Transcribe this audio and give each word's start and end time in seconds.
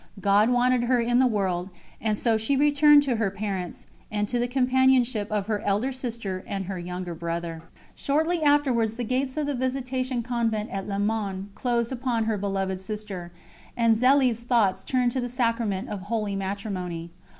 God 0.19 0.49
wanted 0.49 0.85
her 0.85 0.99
in 0.99 1.19
the 1.19 1.27
world, 1.27 1.69
and 2.01 2.17
so 2.17 2.35
she 2.35 2.55
returned 2.57 3.03
to 3.03 3.17
her 3.17 3.29
parents, 3.29 3.85
and 4.11 4.27
to 4.29 4.39
the 4.39 4.47
companionship 4.47 5.31
of 5.31 5.45
her 5.45 5.61
elder 5.61 5.91
sister 5.91 6.43
and 6.47 6.65
her 6.65 6.79
younger 6.79 7.13
brother. 7.13 7.61
Shortly 7.93 8.41
afterwards 8.41 8.97
the 8.97 9.03
gates 9.03 9.37
of 9.37 9.45
the 9.45 9.53
Visitation 9.53 10.23
Convent 10.23 10.71
at 10.71 10.87
Le 10.87 10.97
Mans 10.97 11.49
closed 11.53 11.91
upon 11.91 12.23
her 12.23 12.35
beloved 12.39 12.79
sister, 12.79 13.31
and 13.77 13.95
Zélie's 13.95 14.41
thoughts 14.41 14.83
turned 14.83 15.11
to 15.11 15.21
the 15.21 15.29
Sacrament 15.29 15.87
of 15.87 16.01
Holy 16.01 16.35
Matrimony. 16.35 17.11